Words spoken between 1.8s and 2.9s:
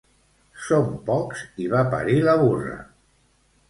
parir la burra